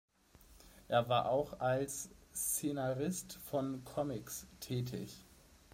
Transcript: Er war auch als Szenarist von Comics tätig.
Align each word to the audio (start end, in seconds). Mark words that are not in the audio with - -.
Er 0.87 1.09
war 1.09 1.29
auch 1.29 1.59
als 1.59 2.09
Szenarist 2.33 3.33
von 3.51 3.83
Comics 3.85 4.47
tätig. 4.59 5.13